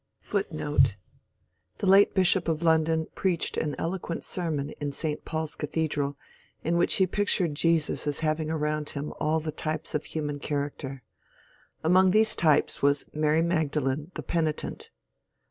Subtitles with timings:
[0.23, 0.95] ^^
[1.77, 6.17] The late BUhop of London presohed an eloquent sermon in St Paul's cathedral
[6.63, 11.03] in which he pictured Jesus as haying around him all the types of human character.
[11.83, 14.89] Among these types was" Mary Magdalene, the Penitent."